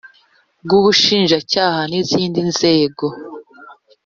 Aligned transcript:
rw 0.63 0.71
ubushinjacyaha 0.79 1.81
n 1.89 1.93
izindi 2.01 2.39
nzego 2.49 3.05